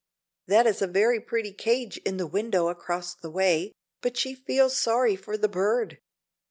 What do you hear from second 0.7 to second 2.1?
a very pretty cage